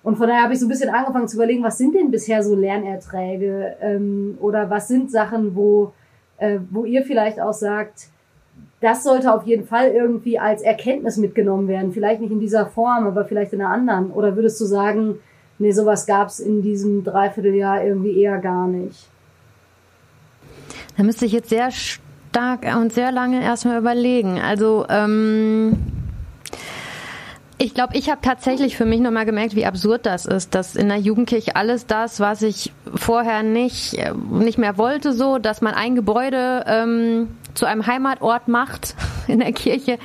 [0.02, 2.42] Und von daher habe ich so ein bisschen angefangen zu überlegen, was sind denn bisher
[2.42, 5.94] so Lernerträge ähm, oder was sind Sachen, wo
[6.38, 8.08] äh, wo ihr vielleicht auch sagt,
[8.82, 11.94] das sollte auf jeden Fall irgendwie als Erkenntnis mitgenommen werden.
[11.94, 14.12] Vielleicht nicht in dieser Form, aber vielleicht in einer anderen.
[14.12, 15.20] Oder würdest du sagen,
[15.60, 19.08] nee, sowas gab es in diesem Dreivierteljahr irgendwie eher gar nicht?
[20.98, 24.40] Da müsste ich jetzt sehr stark und sehr lange erstmal überlegen.
[24.40, 25.78] Also, ähm,
[27.60, 30.88] ich glaube, ich habe tatsächlich für mich nochmal gemerkt, wie absurd das ist, dass in
[30.90, 35.76] der Jugendkirche alles das, was ich vorher nicht, äh, nicht mehr wollte, so, dass man
[35.76, 38.96] ein Gebäude ähm, zu einem Heimatort macht
[39.28, 39.98] in der Kirche,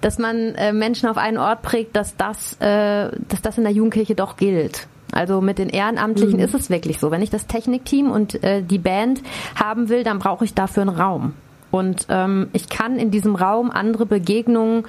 [0.00, 3.72] dass man äh, Menschen auf einen Ort prägt, dass das, äh, dass das in der
[3.72, 4.86] Jugendkirche doch gilt.
[5.12, 6.44] Also mit den Ehrenamtlichen mhm.
[6.44, 7.10] ist es wirklich so.
[7.10, 9.22] Wenn ich das Technikteam und äh, die Band
[9.54, 11.32] haben will, dann brauche ich dafür einen Raum.
[11.70, 14.84] Und ähm, ich kann in diesem Raum andere Begegnungen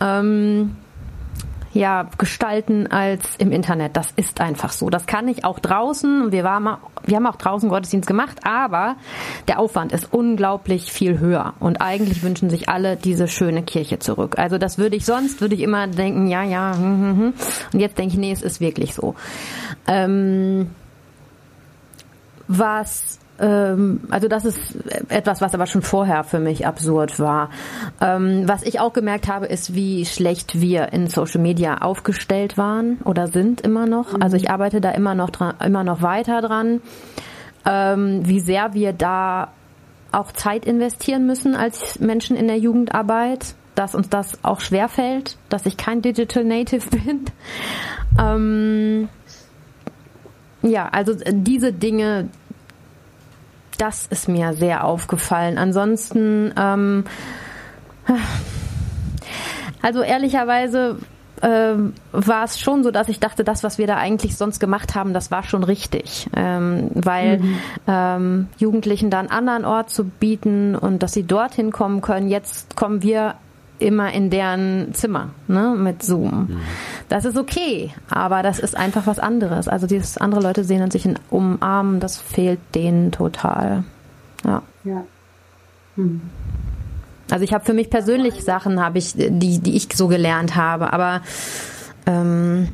[0.00, 0.76] ähm,
[1.72, 3.96] ja, gestalten als im Internet.
[3.96, 4.90] Das ist einfach so.
[4.90, 6.30] Das kann ich auch draußen.
[6.30, 8.96] Wir, waren, wir haben auch draußen Gottesdienst gemacht, aber
[9.48, 11.54] der Aufwand ist unglaublich viel höher.
[11.60, 14.38] Und eigentlich wünschen sich alle diese schöne Kirche zurück.
[14.38, 17.34] Also das würde ich sonst, würde ich immer denken, ja, ja, hm, hm, hm.
[17.72, 19.14] und jetzt denke ich, nee, es ist wirklich so.
[19.86, 20.70] Ähm,
[22.48, 24.58] was also das ist
[25.08, 27.50] etwas, was aber schon vorher für mich absurd war.
[28.00, 32.98] Ähm, was ich auch gemerkt habe, ist, wie schlecht wir in Social Media aufgestellt waren
[33.04, 34.20] oder sind immer noch.
[34.20, 36.80] Also ich arbeite da immer noch dran, immer noch weiter dran.
[37.64, 39.48] Ähm, wie sehr wir da
[40.12, 45.66] auch Zeit investieren müssen als Menschen in der Jugendarbeit, dass uns das auch schwerfällt, dass
[45.66, 47.24] ich kein Digital Native bin.
[48.20, 49.08] Ähm,
[50.62, 52.28] ja, also diese Dinge,
[53.82, 55.58] das ist mir sehr aufgefallen.
[55.58, 57.04] Ansonsten, ähm,
[59.82, 60.98] also ehrlicherweise
[61.42, 64.94] ähm, war es schon so, dass ich dachte, das, was wir da eigentlich sonst gemacht
[64.94, 66.30] haben, das war schon richtig.
[66.36, 67.58] Ähm, weil mhm.
[67.88, 72.76] ähm, Jugendlichen da einen anderen Ort zu bieten und dass sie dorthin kommen können, jetzt
[72.76, 73.34] kommen wir
[73.80, 76.30] immer in deren Zimmer ne, mit Zoom.
[76.30, 76.60] Mhm.
[77.12, 79.68] Das ist okay, aber das ist einfach was anderes.
[79.68, 83.84] Also dieses andere Leute sehen und sich in umarmen, das fehlt denen total.
[84.46, 84.62] Ja.
[84.82, 85.04] ja.
[85.96, 86.22] Mhm.
[87.30, 90.90] Also ich habe für mich persönlich Sachen, habe ich, die, die ich so gelernt habe,
[90.94, 91.20] aber
[92.06, 92.70] ähm,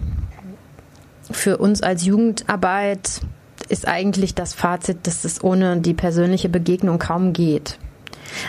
[1.28, 3.22] für uns als Jugendarbeit
[3.68, 7.76] ist eigentlich das Fazit, dass es ohne die persönliche Begegnung kaum geht.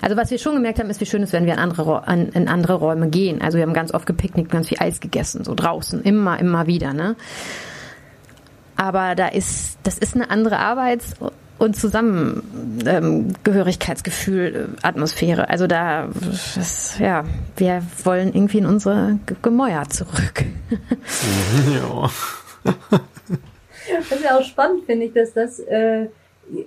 [0.02, 2.30] Also was wir schon gemerkt haben, ist, wie schön es, wenn wir in andere, an,
[2.30, 3.42] in andere Räume gehen.
[3.42, 6.94] Also wir haben ganz oft gepicknickt, ganz viel Eis gegessen, so draußen, immer, immer wieder.
[6.94, 7.16] Ne?
[8.76, 11.16] Aber da ist, das ist eine andere Arbeits-
[11.58, 15.50] und Zusammengehörigkeitsgefühl, ähm, Atmosphäre.
[15.50, 16.08] Also da,
[16.56, 17.26] das, ja,
[17.58, 20.46] wir wollen irgendwie in unsere Gemäuer zurück.
[21.74, 22.10] ja.
[22.64, 26.08] Das ist ja auch spannend, finde ich, dass das äh,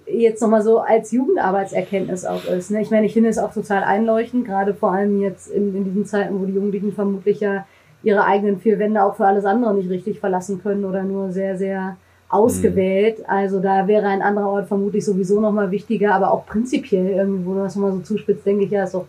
[0.07, 2.71] jetzt nochmal so als Jugendarbeitserkenntnis auch ist.
[2.71, 2.83] Ne?
[2.83, 6.07] Ich meine, ich finde es auch total einleuchtend, gerade vor allem jetzt in, in diesen
[6.07, 7.67] Zeiten, wo die Jugendlichen vermutlich ja
[8.03, 11.57] ihre eigenen vier Wände auch für alles andere nicht richtig verlassen können oder nur sehr,
[11.57, 11.97] sehr
[12.29, 13.19] ausgewählt.
[13.21, 13.25] Mhm.
[13.29, 17.55] Also da wäre ein anderer Ort vermutlich sowieso nochmal wichtiger, aber auch prinzipiell irgendwie, wo
[17.55, 19.07] du das nochmal so zuspitzt, denke ich, ja, ist doch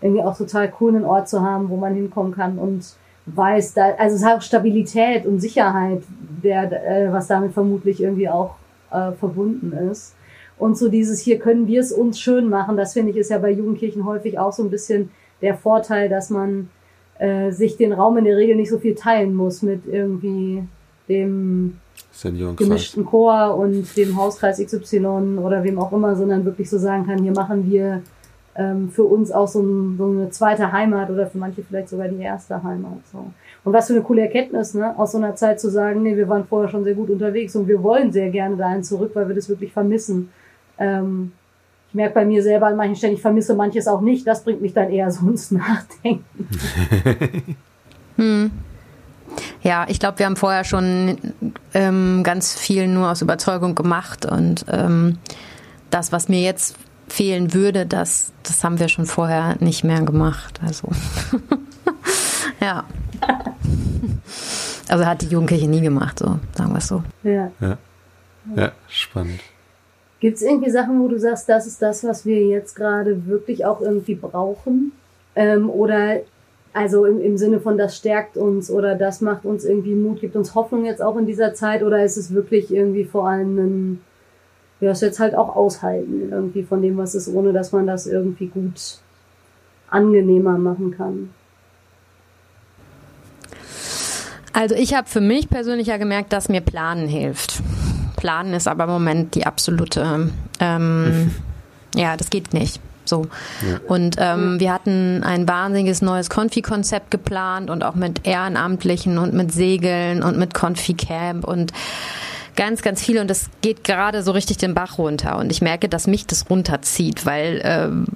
[0.00, 2.84] irgendwie auch total cool, einen Ort zu haben, wo man hinkommen kann und
[3.26, 6.02] weiß, da, also es hat auch Stabilität und Sicherheit,
[6.42, 8.56] der, äh, was damit vermutlich irgendwie auch
[8.92, 10.14] äh, verbunden ist.
[10.58, 13.38] Und so dieses hier können wir es uns schön machen, das finde ich ist ja
[13.38, 16.70] bei Jugendkirchen häufig auch so ein bisschen der Vorteil, dass man
[17.18, 20.62] äh, sich den Raum in der Regel nicht so viel teilen muss mit irgendwie
[21.08, 21.78] dem
[22.56, 27.22] gemischten Chor und dem Hauskreis XY oder wem auch immer, sondern wirklich so sagen kann,
[27.22, 28.02] hier machen wir
[28.54, 32.08] ähm, für uns auch so, ein, so, eine zweite Heimat oder für manche vielleicht sogar
[32.08, 32.98] die erste Heimat.
[33.10, 33.26] So.
[33.64, 34.98] Und was für eine coole Erkenntnis, ne?
[34.98, 37.68] aus so einer Zeit zu sagen, nee, wir waren vorher schon sehr gut unterwegs und
[37.68, 40.30] wir wollen sehr gerne dahin zurück, weil wir das wirklich vermissen.
[40.78, 41.32] Ähm,
[41.88, 44.26] ich merke bei mir selber an manchen Stellen, ich vermisse manches auch nicht.
[44.26, 46.24] Das bringt mich dann eher so ins Nachdenken.
[48.16, 48.50] hm.
[49.62, 51.16] Ja, ich glaube, wir haben vorher schon
[51.72, 55.18] ähm, ganz viel nur aus Überzeugung gemacht und ähm,
[55.90, 56.76] das, was mir jetzt
[57.08, 60.60] fehlen würde, das, das haben wir schon vorher nicht mehr gemacht.
[60.64, 60.88] Also
[62.60, 62.84] ja.
[64.88, 67.02] Also hat die Jugendkirche nie gemacht, so sagen wir es so.
[67.22, 67.50] Ja.
[67.60, 67.78] ja.
[68.56, 69.40] Ja, spannend.
[70.20, 73.64] Gibt es irgendwie Sachen, wo du sagst, das ist das, was wir jetzt gerade wirklich
[73.64, 74.92] auch irgendwie brauchen?
[75.34, 76.20] Ähm, oder
[76.72, 80.36] also im, im Sinne von, das stärkt uns oder das macht uns irgendwie Mut, gibt
[80.36, 81.82] uns Hoffnung jetzt auch in dieser Zeit?
[81.82, 84.00] Oder ist es wirklich irgendwie vor allem ein,
[84.82, 88.06] ja, das jetzt halt auch aushalten irgendwie von dem, was ist, ohne dass man das
[88.06, 88.98] irgendwie gut
[89.88, 91.30] angenehmer machen kann?
[94.52, 97.62] Also ich habe für mich persönlich ja gemerkt, dass mir Planen hilft.
[98.16, 101.30] Planen ist aber im Moment die absolute, ähm,
[101.94, 102.80] ja, das geht nicht.
[103.04, 103.26] So.
[103.68, 103.80] Ja.
[103.88, 109.52] Und ähm, wir hatten ein wahnsinniges neues Konfi-Konzept geplant und auch mit Ehrenamtlichen und mit
[109.52, 111.72] Segeln und mit Konfi-Camp und
[112.56, 113.18] ganz, ganz viel.
[113.18, 115.38] Und das geht gerade so richtig den Bach runter.
[115.38, 118.06] Und ich merke, dass mich das runterzieht, weil ähm,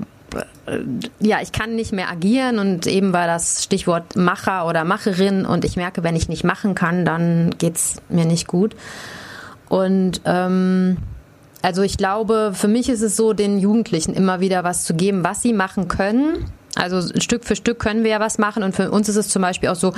[0.67, 0.81] äh,
[1.21, 5.65] ja, ich kann nicht mehr agieren und eben war das Stichwort Macher oder Macherin und
[5.65, 8.77] ich merke, wenn ich nicht machen kann, dann geht's mir nicht gut.
[9.69, 10.99] Und ähm,
[11.63, 15.25] also ich glaube, für mich ist es so, den Jugendlichen immer wieder was zu geben,
[15.25, 16.45] was sie machen können.
[16.77, 19.43] Also Stück für Stück können wir ja was machen und für uns ist es zum
[19.43, 19.95] Beispiel auch so,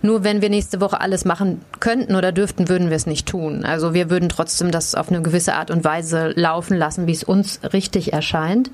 [0.00, 3.64] nur wenn wir nächste Woche alles machen könnten oder dürften, würden wir es nicht tun.
[3.64, 7.22] Also wir würden trotzdem das auf eine gewisse Art und Weise laufen lassen, wie es
[7.22, 8.70] uns richtig erscheint.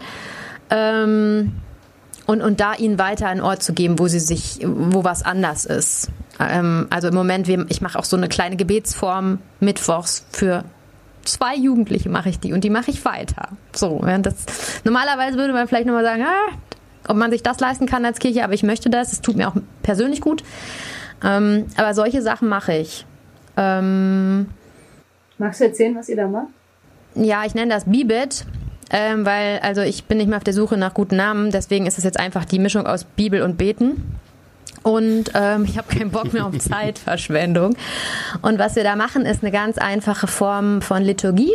[0.70, 1.52] Ähm,
[2.26, 5.64] und, und da ihnen weiter einen Ort zu geben, wo sie sich, wo was anders
[5.64, 6.10] ist.
[6.38, 10.64] Ähm, also im Moment, ich mache auch so eine kleine Gebetsform mittwochs für
[11.24, 13.50] zwei Jugendliche mache ich die und die mache ich weiter.
[13.74, 14.34] So, das,
[14.84, 16.52] normalerweise würde man vielleicht nochmal sagen, ah,
[17.06, 19.12] ob man sich das leisten kann als Kirche, aber ich möchte das.
[19.12, 20.42] Es tut mir auch persönlich gut.
[21.24, 23.06] Ähm, aber solche Sachen mache ich.
[23.56, 24.46] Ähm,
[25.38, 26.48] Magst du erzählen, was ihr da macht?
[27.14, 28.44] Ja, ich nenne das Bibit.
[28.90, 31.98] Ähm, weil, also ich bin nicht mehr auf der Suche nach guten Namen, deswegen ist
[31.98, 34.18] es jetzt einfach die Mischung aus Bibel und Beten.
[34.82, 37.76] Und ähm, ich habe keinen Bock mehr auf Zeitverschwendung.
[38.40, 41.52] Und was wir da machen, ist eine ganz einfache Form von Liturgie.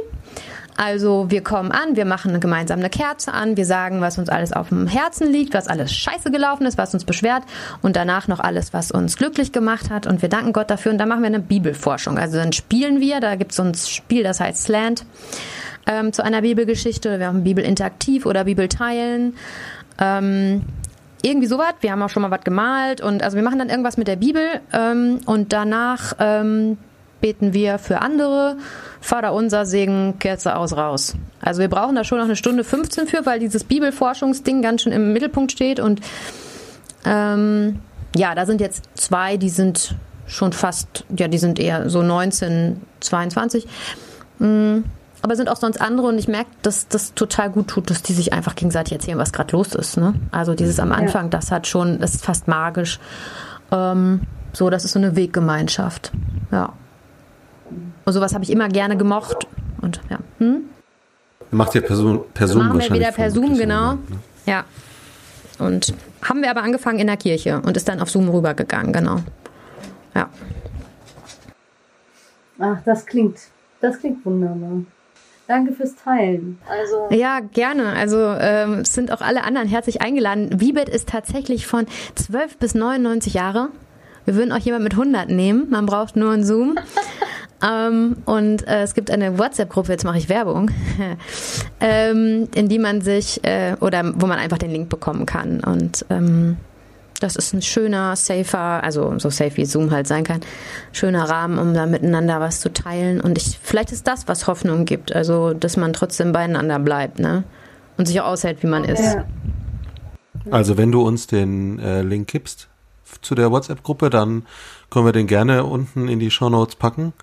[0.78, 4.54] Also wir kommen an, wir machen gemeinsam eine Kerze an, wir sagen, was uns alles
[4.54, 7.44] auf dem Herzen liegt, was alles scheiße gelaufen ist, was uns beschwert
[7.82, 10.98] und danach noch alles, was uns glücklich gemacht hat und wir danken Gott dafür und
[10.98, 12.18] dann machen wir eine Bibelforschung.
[12.18, 15.06] Also dann spielen wir, da gibt es so ein Spiel, das heißt Slant
[15.86, 17.20] ähm, zu einer Bibelgeschichte.
[17.20, 19.36] Wir haben Bibel interaktiv oder Bibel teilen.
[20.00, 20.64] Ähm,
[21.22, 21.74] irgendwie sowas.
[21.82, 24.18] Wir haben auch schon mal was gemalt und also wir machen dann irgendwas mit der
[24.18, 26.78] Bibel ähm, und danach ähm,
[27.24, 28.58] beten wir für andere.
[29.00, 31.16] Vater unser, Segen, Kerze aus, raus.
[31.42, 34.92] Also wir brauchen da schon noch eine Stunde 15 für, weil dieses Bibelforschungsding ganz schön
[34.92, 36.02] im Mittelpunkt steht und
[37.06, 37.80] ähm,
[38.14, 39.96] ja, da sind jetzt zwei, die sind
[40.28, 43.68] schon fast, ja, die sind eher so 19, 22.
[44.40, 44.84] Mhm.
[45.22, 48.12] Aber sind auch sonst andere und ich merke, dass das total gut tut, dass die
[48.12, 49.96] sich einfach gegenseitig erzählen, was gerade los ist.
[49.96, 50.14] Ne?
[50.32, 51.30] Also dieses am Anfang, ja.
[51.30, 53.00] das hat schon, das ist fast magisch.
[53.72, 56.12] Ähm, so, das ist so eine Weggemeinschaft.
[56.52, 56.74] Ja.
[58.06, 59.48] Und sowas habe ich immer gerne gemocht.
[59.82, 60.20] Und ja.
[60.39, 60.63] Hm?
[61.52, 63.94] Macht ihr Person, Person Machen wir wieder per Zoom, genau.
[63.94, 64.00] Ne?
[64.46, 64.63] Ja.
[65.60, 69.18] Und haben wir aber angefangen in der Kirche und ist dann auf Zoom rübergegangen, genau.
[70.16, 70.30] Ja.
[72.60, 73.38] Ach, das klingt,
[73.82, 74.84] das klingt wunderbar.
[75.48, 76.58] Danke fürs Teilen.
[76.68, 77.94] Also ja, gerne.
[77.94, 80.62] Also ähm, sind auch alle anderen herzlich eingeladen.
[80.62, 81.86] Wiebet ist tatsächlich von
[82.16, 83.70] 12 bis 99 Jahre.
[84.26, 85.70] Wir würden auch jemand mit 100 nehmen.
[85.70, 86.80] Man braucht nur einen Zoom.
[87.63, 90.69] Ähm, und äh, es gibt eine WhatsApp-Gruppe, jetzt mache ich Werbung,
[91.80, 95.62] ähm, in die man sich äh, oder wo man einfach den Link bekommen kann.
[95.62, 96.58] Und ähm,
[97.21, 100.41] das ist ein schöner, safer, also so safe wie Zoom halt sein kann,
[100.91, 103.21] schöner Rahmen, um da miteinander was zu teilen.
[103.21, 107.45] Und ich, vielleicht ist das, was Hoffnung gibt, also dass man trotzdem beieinander bleibt, ne?
[107.95, 109.17] Und sich auch aushält, wie man ist.
[110.49, 112.67] Also wenn du uns den äh, Link gibst
[113.21, 114.45] zu der WhatsApp-Gruppe, dann
[114.89, 117.13] können wir den gerne unten in die Show Notes packen.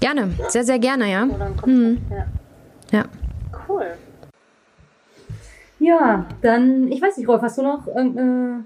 [0.00, 1.28] Gerne, sehr, sehr gerne, ja.
[1.64, 1.98] Hm.
[2.90, 3.04] Ja.
[3.68, 3.86] Cool.
[5.78, 8.64] Ja, dann, ich weiß nicht, Rolf, hast du noch irgendeine.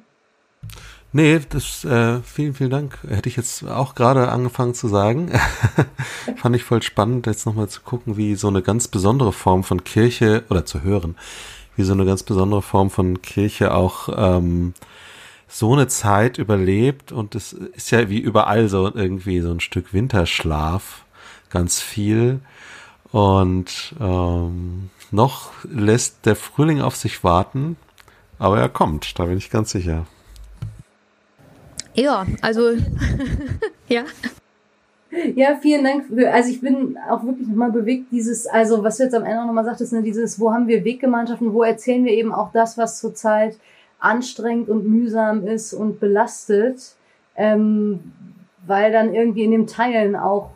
[1.13, 2.99] Nee, das, äh, vielen, vielen Dank.
[3.07, 5.31] Hätte ich jetzt auch gerade angefangen zu sagen.
[6.37, 9.85] Fand ich voll spannend, jetzt nochmal zu gucken, wie so eine ganz besondere Form von
[9.85, 11.15] Kirche, oder zu hören,
[11.77, 14.75] wie so eine ganz besondere Form von Kirche auch ähm,
[15.47, 17.13] so eine Zeit überlebt.
[17.13, 21.05] Und es ist ja wie überall so irgendwie so ein Stück Winterschlaf,
[21.55, 22.41] ganz viel.
[23.11, 27.77] Und ähm, noch lässt der Frühling auf sich warten,
[28.39, 30.05] aber er kommt, da bin ich ganz sicher.
[31.95, 32.73] Ja, also
[33.89, 34.03] ja.
[35.37, 36.07] Ja, vielen Dank.
[36.07, 39.43] Für, also ich bin auch wirklich nochmal bewegt, dieses, also was du jetzt am Ende
[39.43, 42.77] auch nochmal sagtest, ne, dieses, wo haben wir Weggemeinschaften, wo erzählen wir eben auch das,
[42.77, 43.57] was zurzeit
[44.01, 46.97] anstrengend und mühsam ist und belastet,
[47.37, 48.01] ähm,
[48.67, 50.51] weil dann irgendwie in dem Teilen auch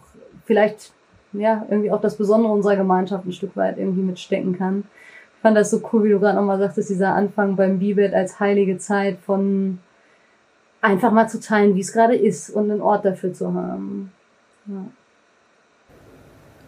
[0.48, 0.92] vielleicht
[1.32, 4.84] ja, irgendwie auch das Besondere unserer Gemeinschaft ein Stück weit irgendwie mitstecken kann.
[5.37, 8.40] Ich fand das so cool, wie du gerade nochmal sagtest, dieser Anfang beim Bibet als
[8.40, 9.78] heilige Zeit von
[10.80, 14.11] einfach mal zu teilen, wie es gerade ist und einen Ort dafür zu haben.
[14.66, 14.84] Ja.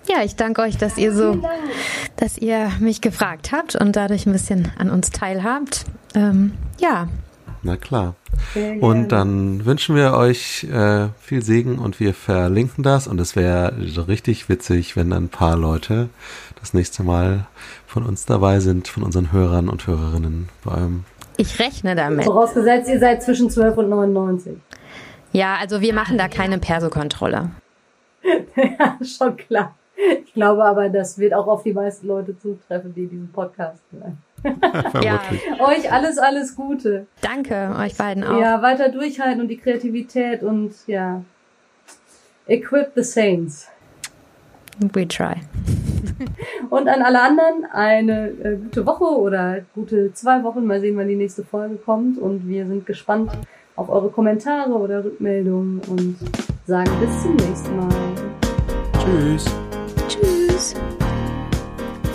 [0.09, 1.38] Ja, ich danke euch, dass ihr so,
[2.16, 5.85] dass ihr mich gefragt habt und dadurch ein bisschen an uns teilhabt.
[6.14, 7.09] Ähm, ja.
[7.62, 8.14] Na klar.
[8.81, 13.07] Und dann wünschen wir euch äh, viel Segen und wir verlinken das.
[13.07, 16.09] Und es wäre so richtig witzig, wenn ein paar Leute
[16.59, 17.46] das nächste Mal
[17.87, 21.05] von uns dabei sind, von unseren Hörern und Hörerinnen beim.
[21.37, 22.25] Ich rechne damit.
[22.25, 24.57] Vorausgesetzt, ihr seid zwischen 12 und 99.
[25.33, 27.51] Ja, also wir machen da keine Perso-Kontrolle.
[28.57, 29.75] ja, schon klar.
[30.25, 34.18] Ich glaube aber, das wird auch auf die meisten Leute zutreffen, die diesen Podcast hören.
[35.03, 35.20] Ja.
[35.59, 37.07] Euch alles, alles Gute.
[37.20, 38.40] Danke, euch beiden auch.
[38.40, 41.22] Ja, weiter durchhalten und die Kreativität und ja,
[42.46, 43.68] equip the saints.
[44.79, 45.35] We try.
[46.70, 50.66] und an alle anderen eine äh, gute Woche oder gute zwei Wochen.
[50.66, 52.18] Mal sehen, wann die nächste Folge kommt.
[52.18, 53.31] Und wir sind gespannt
[53.76, 56.16] auf eure Kommentare oder Rückmeldungen und
[56.66, 57.88] sagen bis zum nächsten Mal.
[58.98, 59.44] Tschüss.
[59.44, 59.70] Tschüss.